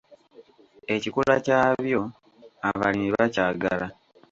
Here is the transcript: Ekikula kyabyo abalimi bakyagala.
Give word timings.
Ekikula 0.95 1.33
kyabyo 1.45 2.01
abalimi 2.67 3.09
bakyagala. 3.15 3.85